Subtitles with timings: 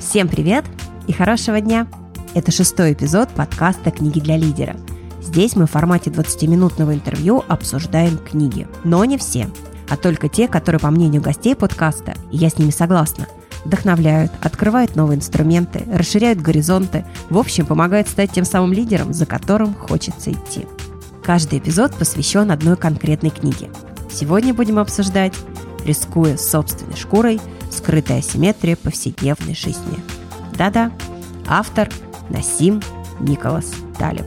[0.00, 0.64] Всем привет
[1.08, 1.88] и хорошего дня!
[2.32, 4.76] Это шестой эпизод подкаста «Книги для лидера».
[5.20, 9.48] Здесь мы в формате 20-минутного интервью обсуждаем книги, но не все,
[9.88, 13.26] а только те, которые, по мнению гостей подкаста, и я с ними согласна,
[13.64, 19.74] вдохновляют, открывают новые инструменты, расширяют горизонты, в общем, помогают стать тем самым лидером, за которым
[19.74, 20.66] хочется идти.
[21.24, 23.68] Каждый эпизод посвящен одной конкретной книге.
[24.08, 25.34] Сегодня будем обсуждать
[25.84, 27.40] «Рискуя собственной шкурой.
[27.70, 29.98] Скрытая асимметрия повседневной жизни».
[30.56, 30.92] Да-да,
[31.46, 31.88] автор
[32.30, 32.82] Насим
[33.20, 34.26] Николас Талиб.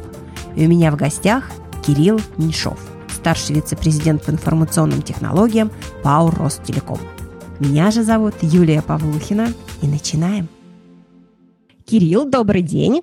[0.56, 1.52] И у меня в гостях
[1.86, 5.72] Кирилл Меньшов, старший вице-президент по информационным технологиям
[6.04, 7.00] ПАО «Ростелеком».
[7.60, 9.50] Меня же зовут Юлия Павлухина,
[9.82, 10.48] и начинаем.
[11.86, 13.02] Кирилл, добрый день.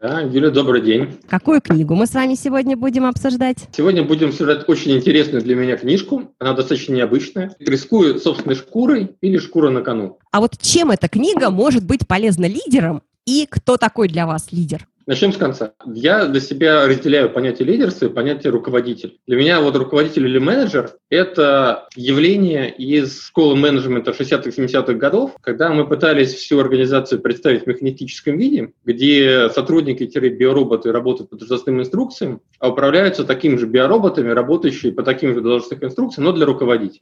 [0.00, 1.18] Да, Юля, добрый день.
[1.28, 3.68] Какую книгу мы с вами сегодня будем обсуждать?
[3.76, 6.32] Сегодня будем обсуждать очень интересную для меня книжку.
[6.38, 7.56] Она достаточно необычная.
[7.58, 10.18] «Рискую собственной шкурой» или «Шкура на кону».
[10.30, 14.86] А вот чем эта книга может быть полезна лидерам и кто такой для вас лидер?
[15.08, 15.72] Начнем с конца.
[15.86, 19.18] Я для себя разделяю понятие лидерства и понятие руководитель.
[19.26, 25.70] Для меня вот руководитель или менеджер– это явление из школы менеджмента 60-х, 70-х годов, когда
[25.70, 32.68] мы пытались всю организацию представить в механистическом виде, где сотрудники-биороботы работают по должностным инструкциям, а
[32.68, 37.00] управляются такими же биороботами, работающие по таким же должностным инструкциям, но для руководителей.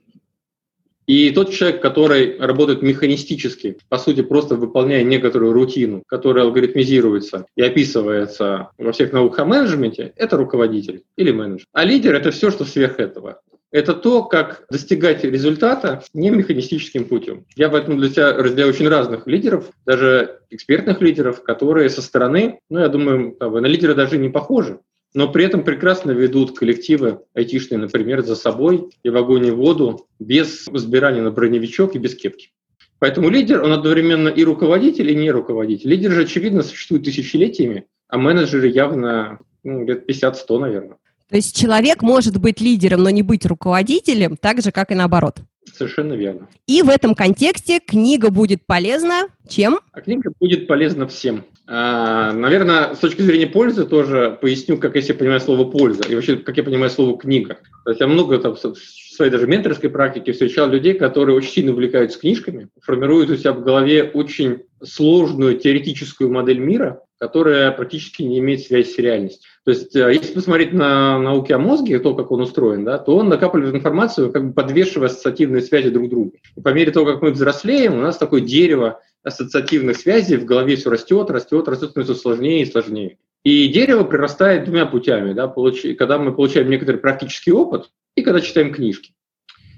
[1.07, 7.63] И тот человек, который работает механистически, по сути, просто выполняя некоторую рутину, которая алгоритмизируется и
[7.63, 11.67] описывается во всех науках о менеджменте, это руководитель или менеджер.
[11.73, 13.41] А лидер– это все, что сверх этого.
[13.71, 17.45] Это то, как достигать результата не механистическим путем.
[17.57, 22.81] Я поэтому для себя разделяю очень разных лидеров, даже экспертных лидеров, которые со стороны, ну,
[22.81, 24.81] я думаю, на лидера даже не похожи
[25.17, 30.67] но при этом прекрасно ведут коллективы айтишные, например, за собой и в огонь воду, без
[30.67, 32.51] сбирания на броневичок и без кепки.
[32.99, 35.89] Поэтому лидер, он одновременно и руководитель, и не руководитель.
[35.89, 40.99] Лидер же, очевидно, существует тысячелетиями, а менеджеры явно ну, лет 50-100, наверное.
[41.31, 45.39] То есть человек может быть лидером, но не быть руководителем, так же, как и наоборот.
[45.77, 46.49] Совершенно верно.
[46.67, 49.81] И в этом контексте книга будет полезна чем?
[49.93, 51.45] А книга будет полезна всем.
[51.67, 56.15] А, наверное, с точки зрения пользы тоже поясню, как я себе понимаю слово «польза» и
[56.15, 57.59] вообще, как я понимаю слово «книга».
[57.85, 61.73] То есть я много там, в своей даже менторской практике встречал людей, которые очень сильно
[61.73, 68.39] увлекаются книжками, формируют у себя в голове очень сложную теоретическую модель мира, которая практически не
[68.39, 69.49] имеет связи с реальностью.
[69.65, 73.17] То есть, э, если посмотреть на науки о мозге, то, как он устроен, да, то
[73.17, 76.33] он накапливает информацию, как бы подвешивая ассоциативные связи друг к другу.
[76.57, 80.77] И по мере того, как мы взрослеем, у нас такое дерево ассоциативных связей, в голове
[80.77, 83.19] все растет, растет, растет, становится сложнее и сложнее.
[83.43, 85.83] И дерево прирастает двумя путями, да, получ...
[85.97, 89.13] когда мы получаем некоторый практический опыт и когда читаем книжки.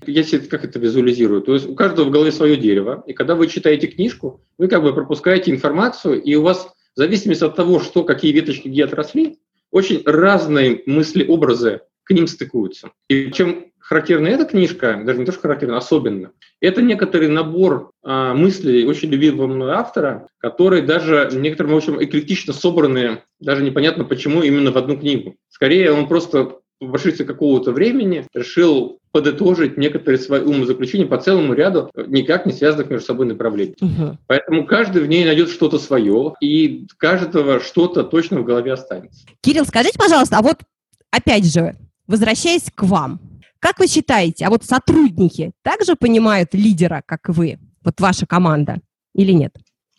[0.06, 1.42] Я себе как это визуализирую.
[1.42, 4.82] То есть у каждого в голове свое дерево, и когда вы читаете книжку, вы как
[4.82, 9.38] бы пропускаете информацию, и у вас в зависимости от того, что, какие веточки где отросли,
[9.70, 12.90] очень разные мысли, образы к ним стыкуются.
[13.08, 18.34] И чем характерна эта книжка, даже не то, что характерна, особенно, это некоторый набор а,
[18.34, 24.72] мыслей очень любимого мной автора, которые даже некоторым, общем, эклектично собранные, даже непонятно почему именно
[24.72, 25.36] в одну книгу.
[25.50, 31.90] Скорее, он просто в прошествии какого-то времени решил подытожить некоторые свои умозаключения по целому ряду
[32.06, 33.76] никак не связанных между собой направлений.
[33.80, 34.18] Угу.
[34.26, 39.26] Поэтому каждый в ней найдет что-то свое, и каждого что-то точно в голове останется.
[39.40, 40.58] Кирилл, скажите, пожалуйста, а вот
[41.10, 41.76] опять же,
[42.06, 43.20] возвращаясь к вам,
[43.60, 48.80] как вы считаете, а вот сотрудники также понимают лидера, как вы, вот ваша команда,
[49.14, 49.54] или нет?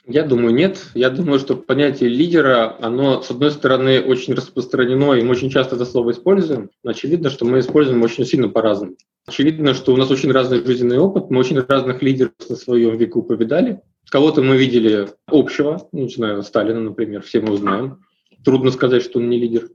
[0.10, 0.88] Я думаю, нет.
[0.96, 5.76] Я думаю, что понятие лидера, оно, с одной стороны, очень распространено, и мы очень часто
[5.76, 8.96] это слово используем, но очевидно, что мы используем очень сильно по-разному.
[9.28, 13.22] Очевидно, что у нас очень разный жизненный опыт, мы очень разных лидеров на своем веку
[13.22, 13.82] повидали.
[14.10, 18.04] Кого-то мы видели общего, ну, не знаю, Сталина, например, все мы узнаем.
[18.44, 19.70] Трудно сказать, что он не лидер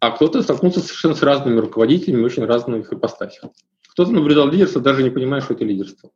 [0.00, 3.50] а кто-то столкнулся совершенно с разными руководителями, очень разных ипостасях.
[3.90, 6.10] Кто-то наблюдал лидерство, даже не понимая, что это лидерство.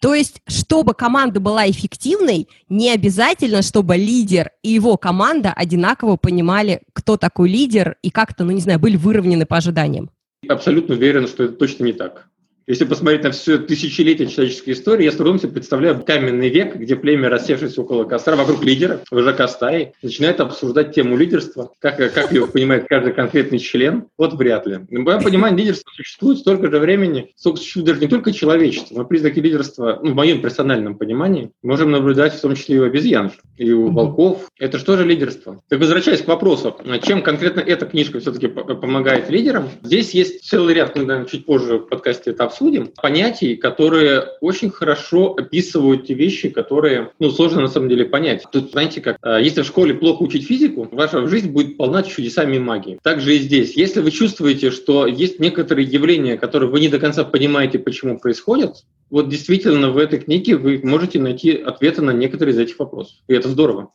[0.00, 6.82] То есть, чтобы команда была эффективной, не обязательно, чтобы лидер и его команда одинаково понимали,
[6.92, 10.10] кто такой лидер, и как-то, ну не знаю, были выровнены по ожиданиям.
[10.48, 12.28] Абсолютно уверен, что это точно не так.
[12.68, 16.96] Если посмотреть на все тысячелетие человеческой истории, я с трудом себе представляю каменный век, где
[16.96, 22.46] племя, рассевшись около костра, вокруг лидера, вожака стаи, начинает обсуждать тему лидерства, как, как его
[22.46, 24.04] понимает каждый конкретный член.
[24.18, 24.80] Вот вряд ли.
[24.90, 29.04] В моем понимании лидерство существует столько же времени, сколько существует даже не только человечество, но
[29.06, 33.32] признаки лидерства, ну, в моем персональном понимании, можем наблюдать в том числе и у обезьян,
[33.56, 34.50] и у волков.
[34.58, 35.62] Это что же лидерство?
[35.70, 40.94] Так возвращаясь к вопросу, чем конкретно эта книжка все-таки помогает лидерам, здесь есть целый ряд,
[40.96, 46.14] мы, наверное, чуть позже в подкасте это обсудим, обсудим понятий, которые очень хорошо описывают те
[46.14, 48.44] вещи, которые ну, сложно на самом деле понять.
[48.50, 52.56] Тут, знаете, как э, если в школе плохо учить физику, ваша жизнь будет полна чудесами
[52.56, 52.98] и магией.
[53.02, 53.76] Также и здесь.
[53.76, 58.84] Если вы чувствуете, что есть некоторые явления, которые вы не до конца понимаете, почему происходят,
[59.08, 63.14] вот действительно в этой книге вы можете найти ответы на некоторые из этих вопросов.
[63.28, 63.90] И это здорово.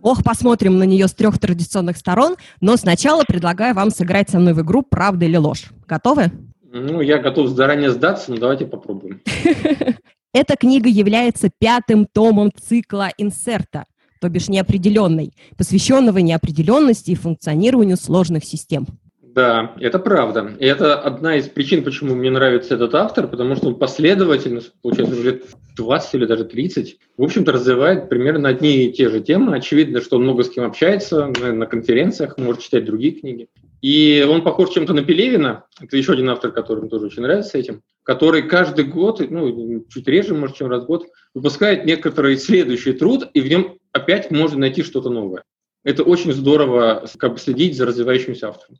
[0.00, 4.54] Ох, посмотрим на нее с трех традиционных сторон, но сначала предлагаю вам сыграть со мной
[4.54, 5.64] в игру «Правда или ложь».
[5.86, 6.30] Готовы?
[6.76, 9.20] Ну, я готов заранее сдаться, но давайте попробуем.
[10.34, 13.84] Эта книга является пятым томом цикла «Инсерта»,
[14.20, 18.88] то бишь неопределенной, посвященного неопределенности и функционированию сложных систем.
[19.22, 20.52] Да, это правда.
[20.58, 25.14] И это одна из причин, почему мне нравится этот автор, потому что он последовательно, получается,
[25.14, 25.44] уже лет
[25.76, 29.56] 20 или даже 30, в общем-то, развивает примерно одни и те же темы.
[29.56, 33.48] Очевидно, что он много с кем общается на конференциях, может читать другие книги.
[33.84, 37.58] И он похож чем-то на Пелевина, это еще один автор, который мне тоже очень нравится
[37.58, 42.94] этим, который каждый год, ну, чуть реже, может, чем раз в год, выпускает некоторый следующий
[42.94, 45.42] труд, и в нем опять можно найти что-то новое.
[45.82, 48.78] Это очень здорово как бы следить за развивающимся автором.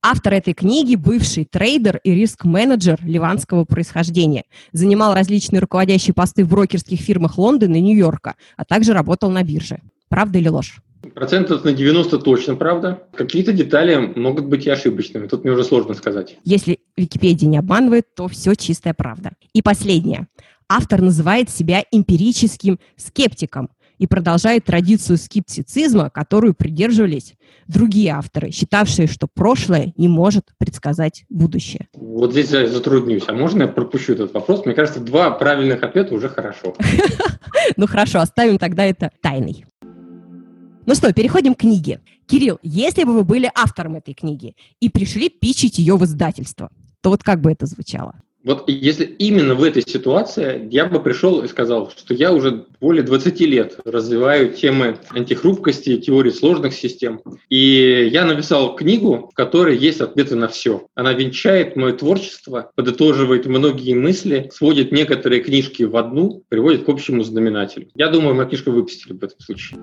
[0.00, 4.44] Автор этой книги– бывший трейдер и риск-менеджер ливанского происхождения.
[4.72, 9.80] Занимал различные руководящие посты в брокерских фирмах Лондона и Нью-Йорка, а также работал на бирже.
[10.08, 10.80] Правда или ложь?
[11.14, 13.02] Процентов на 90 точно правда.
[13.14, 15.26] Какие-то детали могут быть и ошибочными.
[15.26, 16.36] Тут мне уже сложно сказать.
[16.44, 19.32] Если Википедия не обманывает, то все чистая правда.
[19.52, 20.26] И последнее.
[20.68, 27.34] Автор называет себя эмпирическим скептиком, и продолжает традицию скептицизма, которую придерживались
[27.66, 31.88] другие авторы, считавшие, что прошлое не может предсказать будущее.
[31.94, 33.24] Вот здесь я затруднюсь.
[33.26, 34.64] А можно я пропущу этот вопрос?
[34.64, 36.74] Мне кажется, два правильных ответа уже хорошо.
[37.76, 39.66] Ну хорошо, оставим тогда это тайной.
[40.88, 42.00] Ну что, переходим к книге.
[42.26, 46.70] Кирилл, если бы вы были автором этой книги и пришли пичить ее в издательство,
[47.02, 48.14] то вот как бы это звучало?
[48.42, 53.02] Вот если именно в этой ситуации я бы пришел и сказал, что я уже более
[53.02, 57.20] 20 лет развиваю темы антихрупкости, теории сложных систем.
[57.50, 60.86] И я написал книгу, в которой есть ответы на все.
[60.94, 67.24] Она венчает мое творчество, подытоживает многие мысли, сводит некоторые книжки в одну, приводит к общему
[67.24, 67.88] знаменателю.
[67.94, 69.78] Я думаю, мою книжку выпустили в этом случае.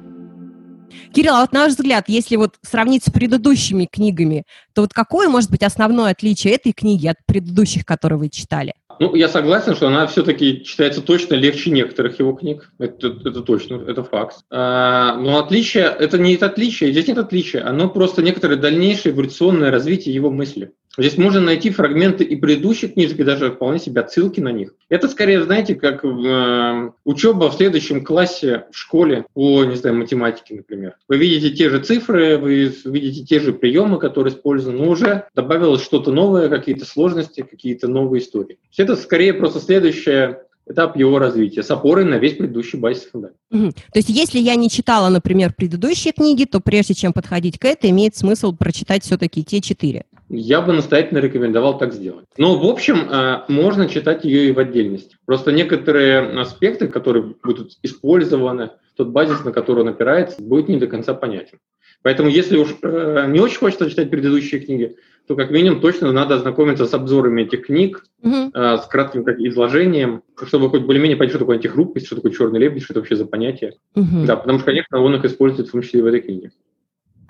[1.15, 5.29] Кирилл, а вот на ваш взгляд, если вот сравнить с предыдущими книгами, то вот какое
[5.29, 8.73] может быть основное отличие этой книги от предыдущих, которые вы читали?
[8.99, 12.71] Ну, я согласен, что она все-таки читается точно легче некоторых его книг.
[12.79, 14.39] Это, это точно, это факт.
[14.49, 19.71] А, но отличие, это не это отличие, здесь нет отличия, оно просто некоторое дальнейшее эволюционное
[19.71, 20.73] развитие его мысли.
[20.97, 24.73] Здесь можно найти фрагменты и предыдущих книжек, и даже вполне себе отсылки на них.
[24.87, 30.55] Это скорее, знаете, как э, учеба в следующем классе в школе по, не знаю, математике,
[30.55, 30.95] например.
[31.09, 35.83] Вы видите те же цифры, вы видите те же приемы, которые использованы, но уже добавилось
[35.83, 38.57] что-то новое, какие-то сложности, какие-то новые истории.
[38.77, 43.37] Это скорее просто следующая этап его развития с опорой на весь предыдущий базис фундамент.
[43.51, 43.71] Угу.
[43.71, 47.89] То есть если я не читала, например, предыдущие книги, то прежде чем подходить к этой,
[47.91, 50.05] имеет смысл прочитать все-таки те четыре?
[50.29, 52.25] Я бы настоятельно рекомендовал так сделать.
[52.37, 55.17] Но, в общем, э, можно читать ее и в отдельности.
[55.25, 60.87] Просто некоторые аспекты, которые будут использованы, тот базис, на который он опирается, будет не до
[60.87, 61.59] конца понятен.
[62.01, 64.95] Поэтому, если уж э, не очень хочется читать предыдущие книги,
[65.27, 68.05] то как минимум точно надо ознакомиться с обзорами этих книг,
[68.53, 72.59] э, с кратким как, изложением, чтобы хоть более-менее понять, что такое антихрупкость, что такое черный
[72.59, 73.73] лебедь, что это вообще за понятие.
[73.95, 76.51] uh Да, потому что, конечно, он их использует в том числе и в этой книге.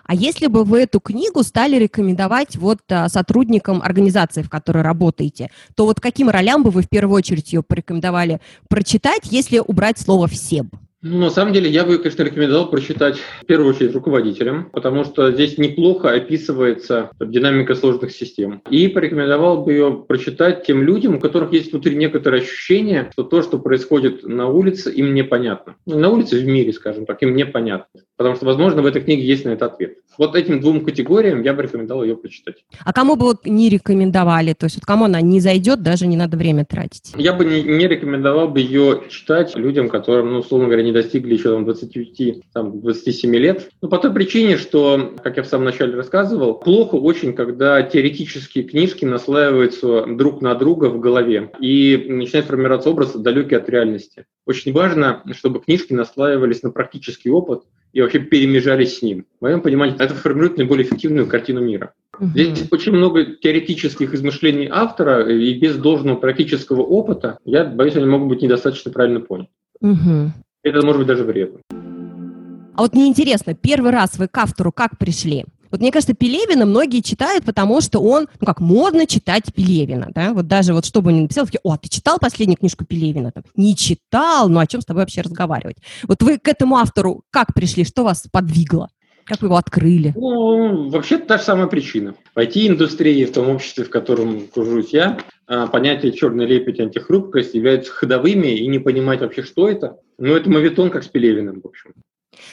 [0.06, 5.50] А если бы вы эту книгу стали рекомендовать вот а, сотрудникам организации, в которой работаете,
[5.76, 10.28] то вот каким ролям бы вы в первую очередь ее порекомендовали прочитать, если убрать слово
[10.28, 10.70] «всем»?
[11.08, 15.32] Ну, на самом деле, я бы, конечно, рекомендовал прочитать в первую очередь руководителям, потому что
[15.32, 18.64] здесь неплохо описывается динамика сложных систем.
[18.72, 23.44] И порекомендовал бы ее прочитать тем людям, у которых есть внутри некоторое ощущение, что то,
[23.44, 25.76] что происходит на улице, им непонятно.
[25.86, 28.02] Ну, на улице, в мире, скажем так, им непонятно.
[28.18, 29.98] Потому что, возможно, в этой книге есть на это ответ.
[30.18, 32.64] Вот этим двум категориям я бы рекомендовал ее прочитать.
[32.84, 34.54] А кому бы вот не рекомендовали?
[34.54, 37.12] То есть вот кому она не зайдет, даже не надо время тратить?
[37.18, 41.34] Я бы не, не рекомендовал бы ее читать людям, которым, ну, условно говоря, не достигли
[41.34, 43.70] еще там 25, там, 27 лет.
[43.82, 48.64] Ну, по той причине, что, как я в самом начале рассказывал, плохо очень, когда теоретические
[48.64, 54.26] книжки наслаиваются друг на друга в голове и начинает формироваться образ далекий от реальности.
[54.46, 57.64] Очень важно, чтобы книжки наслаивались на практический опыт,
[57.96, 59.26] и вообще перемежались с ним.
[59.40, 61.94] В моем понимании, это формирует наиболее эффективную картину мира.
[62.20, 62.28] Угу.
[62.28, 68.28] Здесь очень много теоретических измышлений автора, и без должного практического опыта, я боюсь, они могут
[68.28, 69.50] быть недостаточно правильно поняты.
[69.80, 70.34] Угу.
[70.64, 71.60] Это может быть даже вредно.
[71.70, 75.46] А вот мне интересно, первый раз вы к автору как пришли?
[75.76, 80.32] Вот мне кажется, Пелевина многие читают, потому что он, ну как, модно читать Пелевина, да,
[80.32, 83.34] вот даже вот что бы он ни написал, такие, о, ты читал последнюю книжку Пелевина?
[83.34, 85.76] Там, не читал, ну о чем с тобой вообще разговаривать?
[86.08, 88.88] Вот вы к этому автору как пришли, что вас подвигло?
[89.26, 90.14] Как вы его открыли?
[90.16, 92.16] Ну, вообще та же самая причина.
[92.34, 97.92] В IT-индустрии, в том обществе, в котором кружусь я, а, понятие черной лепить антихрупкость являются
[97.92, 99.98] ходовыми и не понимать вообще, что это.
[100.18, 101.92] Ну, это мавитон, как с Пелевиным, в общем.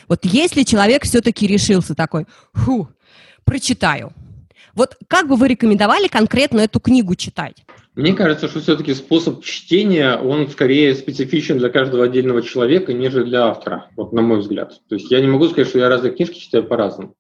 [0.09, 2.88] Вот если человек все-таки решился такой, фу,
[3.45, 4.13] прочитаю,
[4.75, 7.57] вот как бы вы рекомендовали конкретно эту книгу читать?
[7.95, 13.49] Мне кажется, что все-таки способ чтения, он скорее специфичен для каждого отдельного человека, нежели для
[13.49, 14.81] автора, вот на мой взгляд.
[14.89, 17.15] То есть я не могу сказать, что я разные книжки читаю по-разному.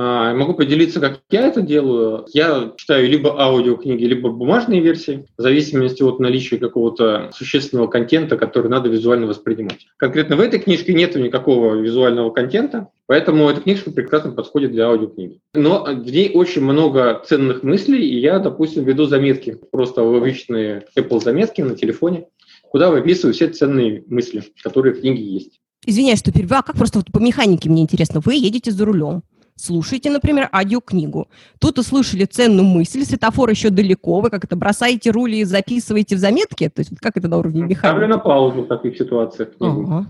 [0.00, 2.24] А, могу поделиться, как я это делаю.
[2.32, 8.68] Я читаю либо аудиокниги, либо бумажные версии, в зависимости от наличия какого-то существенного контента, который
[8.70, 9.88] надо визуально воспринимать.
[9.96, 15.40] Конкретно в этой книжке нет никакого визуального контента, поэтому эта книжка прекрасно подходит для аудиокниги.
[15.52, 21.20] Но в ней очень много ценных мыслей, и я, допустим, веду заметки, просто обычные Apple
[21.20, 22.28] заметки на телефоне,
[22.70, 25.60] куда выписываю все ценные мысли, которые в книге есть.
[25.84, 28.20] Извиняюсь, что перебиваю, а как просто вот по механике мне интересно.
[28.24, 29.22] Вы едете за рулем,
[29.58, 31.28] слушаете, например, аудиокнигу.
[31.58, 36.18] Тут услышали ценную мысль, светофор еще далеко, вы как это бросаете рули и записываете в
[36.18, 36.70] заметке?
[36.70, 37.78] То есть как это на уровне механики?
[37.78, 39.50] Ставлю на паузу в таких ситуациях.
[39.60, 40.06] Ага.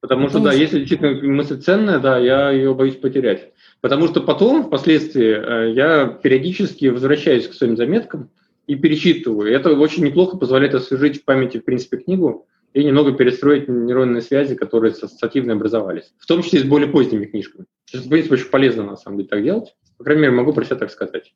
[0.00, 3.52] Потому, Потому что, да, если действительно мысль ценная, да, я ее боюсь потерять.
[3.80, 8.30] Потому что потом, впоследствии, э, я периодически возвращаюсь к своим заметкам
[8.68, 9.52] и перечитываю.
[9.52, 14.54] Это очень неплохо позволяет освежить в памяти, в принципе, книгу и немного перестроить нейронные связи,
[14.54, 16.12] которые ассоциативно образовались.
[16.18, 17.66] В том числе и с более поздними книжками.
[17.92, 19.74] Это, в принципе, очень полезно, на самом деле, так делать.
[19.96, 21.32] По крайней мере, могу про себя так сказать.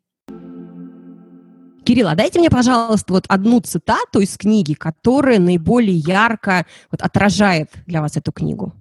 [1.85, 7.71] Кирилл, а дайте мне, пожалуйста, вот одну цитату из книги, которая наиболее ярко вот, отражает
[7.87, 8.73] для вас эту книгу.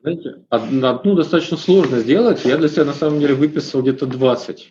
[0.00, 2.44] Знаете, одну достаточно сложно сделать.
[2.44, 4.70] Я для себя, на самом деле, выписал где-то 20.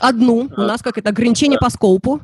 [0.00, 0.48] Одну.
[0.56, 1.66] У нас как это ограничение да.
[1.66, 2.20] по скопу.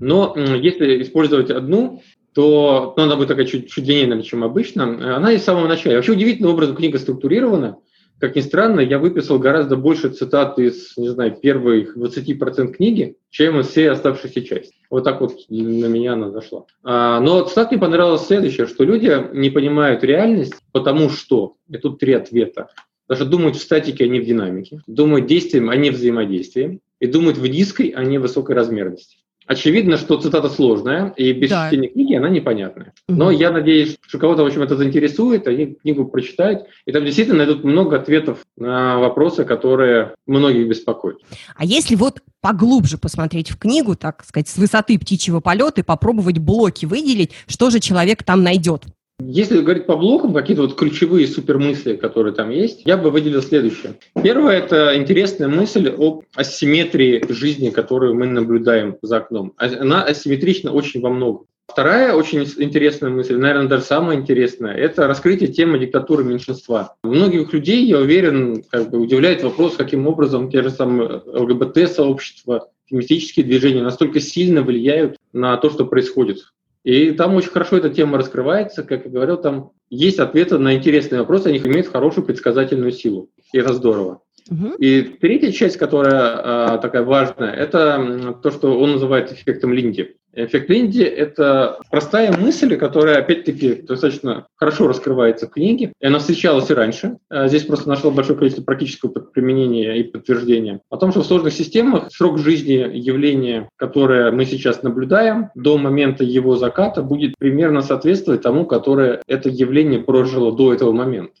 [0.00, 2.02] Но если использовать одну,
[2.34, 5.16] то ну, она будет такая чуть, чуть длиннее, наверное, чем обычно.
[5.16, 5.94] Она из самого начала.
[5.94, 7.78] Вообще удивительным образом книга структурирована.
[8.18, 13.58] Как ни странно, я выписал гораздо больше цитат из, не знаю, первых 20% книги, чем
[13.58, 14.72] из всей оставшейся части.
[14.90, 16.64] Вот так вот на меня она зашла.
[16.84, 21.98] А, но цитат мне понравилось следующее, что люди не понимают реальность, потому что, и тут
[21.98, 22.68] три ответа,
[23.08, 27.38] даже думают в статике, а не в динамике, думают действием, а не взаимодействием, и думают
[27.38, 29.16] в низкой, а не в высокой размерности.
[29.46, 31.68] Очевидно, что цитата сложная, и без да.
[31.68, 32.92] чтения книги она непонятная.
[33.08, 33.16] Угу.
[33.16, 37.38] Но я надеюсь, что кого-то, в общем, это заинтересует, они книгу прочитают, и там действительно
[37.38, 41.18] найдут много ответов на вопросы, которые многих беспокоят.
[41.56, 46.38] А если вот поглубже посмотреть в книгу, так сказать, с высоты птичьего полета и попробовать
[46.38, 48.84] блоки выделить, что же человек там найдет?
[49.24, 53.94] Если говорить по блокам, какие-то вот ключевые супермысли, которые там есть, я бы выделил следующее.
[54.20, 59.52] Первое– это интересная мысль об асимметрии жизни, которую мы наблюдаем за окном.
[59.58, 61.46] А, она асимметрична очень во многом.
[61.68, 66.96] Вторая очень интересная мысль, наверное, даже самая интересная, это раскрытие темы диктатуры меньшинства.
[67.02, 73.46] Многих людей, я уверен, как бы удивляет вопрос, каким образом те же самые ЛГБТ-сообщества, феминистические
[73.46, 76.38] движения настолько сильно влияют на то, что происходит
[76.84, 78.82] и там очень хорошо эта тема раскрывается.
[78.82, 83.30] Как я говорил, там есть ответы на интересные вопросы, они имеют хорошую предсказательную силу.
[83.52, 84.22] И это здорово.
[84.50, 84.74] Угу.
[84.78, 90.16] И третья часть, которая а, такая важная, это то, что он называет эффектом Линди.
[90.34, 95.92] Эффект Линди– это простая мысль, которая, опять-таки, достаточно хорошо раскрывается в книге.
[96.00, 97.18] И она встречалась и раньше.
[97.28, 100.80] А здесь просто нашла большое количество практического применения и подтверждения.
[100.88, 106.24] О том, что в сложных системах срок жизни явления, которое мы сейчас наблюдаем, до момента
[106.24, 111.34] его заката будет примерно соответствовать тому, которое это явление прожило до этого момента.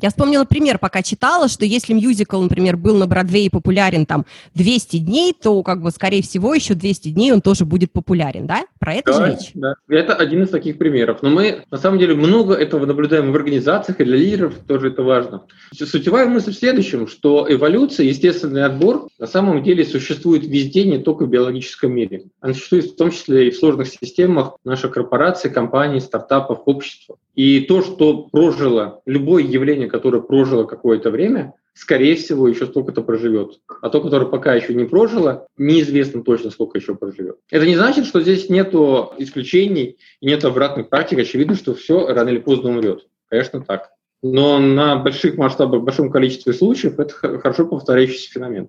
[0.00, 4.98] Я вспомнила пример, пока читала, что если мюзикл, например, был на Бродвее популярен там 200
[4.98, 8.64] дней, то, как бы, скорее всего, еще 200 дней он тоже будет популярен, да?
[8.78, 9.50] Про это да, же речь?
[9.54, 11.22] Да, это один из таких примеров.
[11.22, 15.02] Но мы, на самом деле, много этого наблюдаем в организациях, и для лидеров тоже это
[15.02, 15.44] важно.
[15.72, 21.24] Сутевая мысль в следующем, что эволюция, естественный отбор, на самом деле существует везде, не только
[21.24, 22.24] в биологическом мире.
[22.40, 27.16] Она существует в том числе и в сложных системах наших корпораций, компаний, стартапов, общества.
[27.34, 33.60] И то, что прожило, любое явление, которое прожило какое-то время, скорее всего, еще столько-то проживет.
[33.80, 37.36] А то, которое пока еще не прожило, неизвестно точно, сколько еще проживет.
[37.50, 41.18] Это не значит, что здесь нет исключений и нет обратных практик.
[41.18, 43.06] Очевидно, что все рано или поздно умрет.
[43.28, 43.90] Конечно, так.
[44.22, 48.68] Но на больших масштабах, большом количестве случаев это хорошо повторяющийся феномен.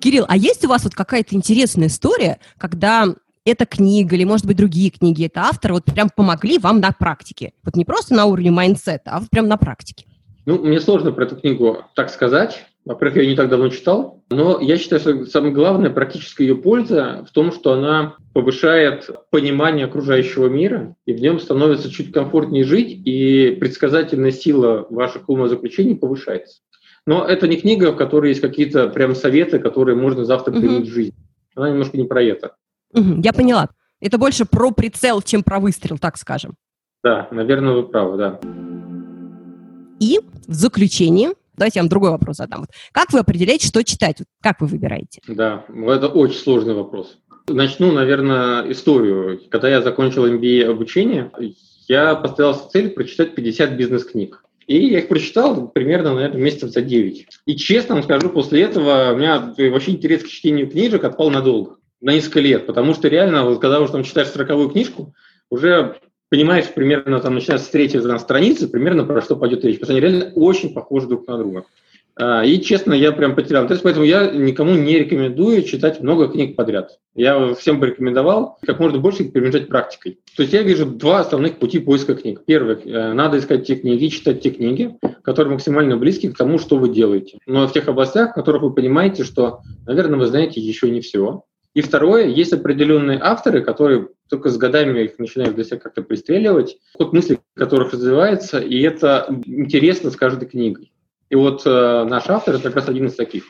[0.00, 4.56] Кирилл, а есть у вас вот какая-то интересная история, когда эта книга или, может быть,
[4.56, 7.52] другие книги, это автор вот прям помогли вам на практике?
[7.64, 10.06] Вот не просто на уровне mindset а, а вот прям на практике.
[10.46, 12.66] Ну, мне сложно про эту книгу так сказать.
[12.86, 16.56] Во-первых, я ее не так давно читал, но я считаю, что самое главное, практическая ее
[16.56, 22.64] польза в том, что она повышает понимание окружающего мира, и в нем становится чуть комфортнее
[22.64, 26.60] жить, и предсказательная сила ваших умозаключений повышается.
[27.06, 30.90] Но это не книга, в которой есть какие-то прям советы, которые можно завтра применить угу.
[30.90, 31.14] в жизнь.
[31.54, 32.54] Она немножко не про это.
[32.92, 33.68] Угу, я поняла.
[34.00, 36.54] Это больше про прицел, чем про выстрел, так скажем.
[37.02, 38.40] Да, наверное, вы правы, да.
[40.00, 42.66] И в заключение, давайте я вам другой вопрос задам.
[42.92, 44.18] Как вы определяете, что читать?
[44.42, 45.20] Как вы выбираете?
[45.28, 47.18] Да, это очень сложный вопрос.
[47.48, 49.40] Начну, наверное, историю.
[49.50, 51.30] Когда я закончил MBA обучение,
[51.88, 54.42] я поставил цель прочитать 50 бизнес-книг.
[54.66, 57.26] И я их прочитал примерно, наверное, месяцев за 9.
[57.46, 61.78] И честно вам скажу, после этого у меня вообще интерес к чтению книжек отпал надолго,
[62.00, 62.66] на несколько лет.
[62.66, 65.14] Потому что реально, вот когда уже там читаешь сороковую книжку,
[65.50, 65.96] уже
[66.28, 69.78] понимаешь примерно, там, начиная с третьей страницы, примерно про что пойдет речь.
[69.80, 71.64] Потому что они реально очень похожи друг на друга.
[72.16, 76.54] А, и, честно, я прям потерял интерес, поэтому я никому не рекомендую читать много книг
[76.54, 76.98] подряд.
[77.14, 80.18] Я всем бы рекомендовал как можно больше применять практикой.
[80.36, 82.42] То есть я вижу два основных пути поиска книг.
[82.44, 86.76] Первый, э, надо искать те книги, читать те книги, которые максимально близки к тому, что
[86.76, 87.38] вы делаете.
[87.46, 91.44] Но в тех областях, в которых вы понимаете, что, наверное, вы знаете еще не все.
[91.74, 96.78] И второе, есть определенные авторы, которые только с годами их начинают для себя как-то пристреливать,
[96.94, 100.92] ход мысли которых развивается, и это интересно с каждой книгой.
[101.28, 103.44] И вот э, наш автор это как раз один из таких.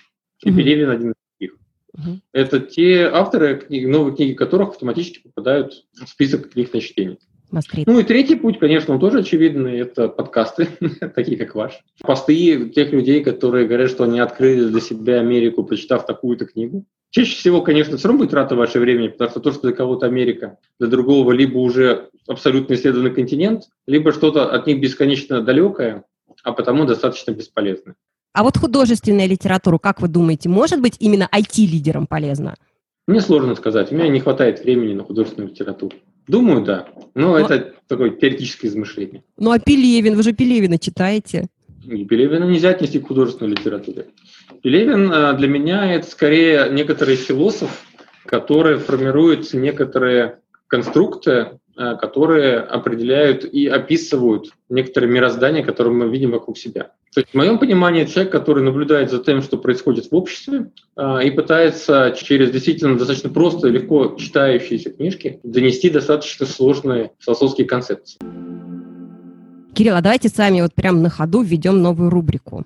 [0.44, 1.56] И Пелевин один из таких.
[1.96, 2.18] Uh-huh.
[2.32, 7.18] Это те авторы, книги, новые книги которых автоматически попадают в список книг на чтение.
[7.52, 7.86] Москвит.
[7.86, 10.68] Ну и третий путь, конечно, он тоже очевидный, это подкасты,
[11.14, 11.80] такие как ваш.
[12.02, 16.84] Посты тех людей, которые говорят, что они открыли для себя Америку, прочитав такую-то книгу.
[17.10, 20.06] Чаще всего, конечно, все равно будет трата вашего времени, потому что то, что для кого-то
[20.06, 26.04] Америка, для другого либо уже абсолютно исследованный континент, либо что-то от них бесконечно далекое,
[26.44, 27.94] а потому достаточно бесполезны.
[28.32, 32.54] А вот художественная литература, как вы думаете, может быть именно IT-лидером полезна?
[33.08, 33.90] Мне сложно сказать.
[33.90, 35.96] У меня не хватает времени на художественную литературу.
[36.26, 36.86] Думаю, да.
[37.14, 37.38] Но, Но...
[37.38, 39.22] это такое теоретическое измышление.
[39.36, 41.46] Ну а Пелевин, вы же Пелевина читаете?
[41.84, 44.06] И Пелевина нельзя отнести к художественной литературе.
[44.62, 47.84] Пелевин э, для меня это скорее некоторый философ,
[48.26, 51.58] который формирует некоторые конструкты,
[51.96, 56.92] которые определяют и описывают некоторые мироздания, которые мы видим вокруг себя.
[57.14, 61.24] То есть, в моем понимании, человек, который наблюдает за тем, что происходит в обществе, э,
[61.24, 68.20] и пытается через действительно достаточно просто и легко читающиеся книжки донести достаточно сложные философские концепции.
[69.74, 72.64] Кирилл, а давайте сами вот прямо на ходу введем новую рубрику.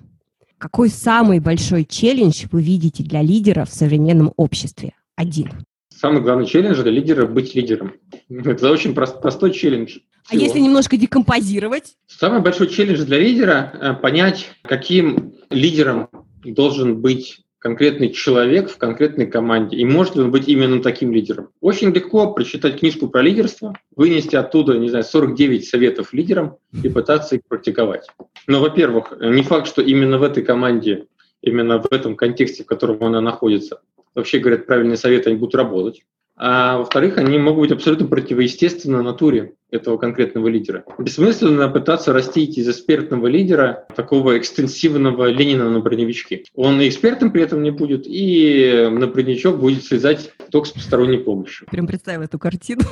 [0.57, 4.93] Какой самый большой челлендж вы видите для лидера в современном обществе?
[5.15, 5.49] Один.
[5.95, 7.93] Самый главный челлендж для лидера– быть лидером.
[8.29, 9.99] Это очень прост, простой челлендж.
[10.29, 11.95] А если немножко декомпозировать?
[12.07, 16.09] Самый большой челлендж для лидера э,– понять, каким лидером
[16.43, 21.49] должен быть конкретный человек в конкретной команде, и может ли он быть именно таким лидером.
[21.61, 27.37] Очень легко прочитать книжку про лидерство, вынести оттуда, не знаю, 49 советов лидерам и пытаться
[27.37, 28.07] их практиковать.
[28.45, 31.07] Но, во-первых, не факт, что именно в этой команде,
[31.41, 33.79] именно в этом контексте, в котором она находится,
[34.15, 36.03] вообще говорят правильные советы, они будут работать.
[36.37, 40.83] А во-вторых, они могут быть абсолютно противоестественны натуре этого конкретного лидера.
[40.97, 46.43] Бессмысленно пытаться растить из экспертного лидера такого экстенсивного Ленина на броневичке.
[46.53, 51.17] Он и экспертом при этом не будет, и на броневичок будет слезать только с посторонней
[51.17, 51.67] помощью.
[51.67, 52.81] Прям представил эту картину.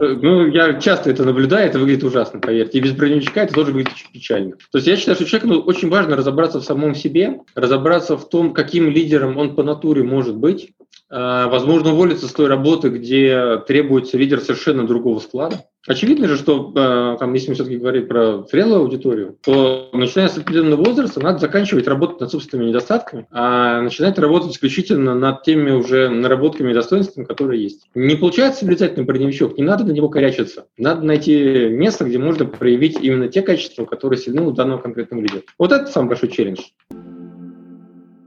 [0.00, 2.78] Ну, я часто это наблюдаю, это выглядит ужасно, поверьте.
[2.78, 4.52] И без броневичка это тоже выглядит очень печально.
[4.70, 8.52] То есть я считаю, что человеку очень важно разобраться в самом себе, разобраться в том,
[8.52, 10.72] каким лидером он по натуре может быть,
[11.12, 15.64] возможно, уволиться с той работы, где требуется лидер совершенно другого склада.
[15.86, 20.38] Очевидно же, что а, там, если мы все-таки говорим про зрелую аудиторию, то начиная с
[20.38, 26.08] определенного возраста надо заканчивать работать над собственными недостатками, а начинать работать исключительно над теми уже
[26.08, 27.88] наработками и достоинствами, которые есть.
[27.96, 30.66] Не получается влезать на броневичок, не надо на него корячиться.
[30.78, 35.42] Надо найти место, где можно проявить именно те качества, которые сильны у данного конкретного лидера.
[35.58, 36.60] Вот это самый большой челлендж.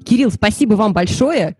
[0.04, 1.56] Кирилл, спасибо вам большое.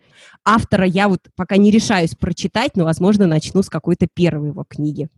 [0.46, 5.10] Автора я вот пока не решаюсь прочитать, но, возможно, начну с какой-то первой его книги.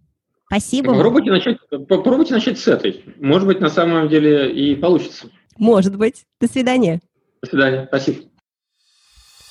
[0.46, 0.94] Спасибо.
[0.94, 1.58] Попробуйте начать,
[1.90, 3.04] попробуйте начать с этой.
[3.20, 5.28] Может быть, на самом деле и получится.
[5.58, 6.26] Может быть.
[6.40, 7.02] До свидания.
[7.42, 7.86] До свидания.
[7.88, 8.20] Спасибо.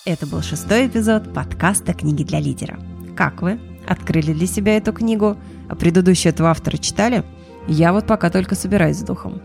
[0.07, 2.79] Это был шестой эпизод подкаста «Книги для лидера».
[3.15, 3.59] Как вы?
[3.87, 5.37] Открыли для себя эту книгу?
[5.69, 7.23] А предыдущую этого автора читали?
[7.69, 9.43] Я вот пока только собираюсь с духом.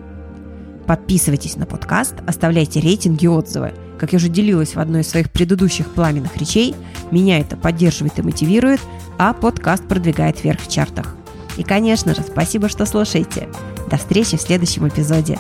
[0.88, 5.30] Подписывайтесь на подкаст, оставляйте рейтинги и отзывы– как я уже делилась в одной из своих
[5.30, 6.74] предыдущих пламенных речей,
[7.12, 8.82] меня это поддерживает и мотивирует,
[9.20, 11.16] а подкаст продвигает вверх в чартах.
[11.56, 13.48] И, конечно же, спасибо, что слушаете.
[13.92, 15.38] До встречи в следующем эпизоде.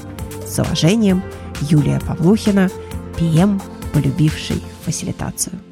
[0.47, 1.23] С уважением,
[1.61, 2.69] Юлия Павлухина,
[3.17, 3.59] PM,
[3.93, 5.70] полюбивший фасилитацию.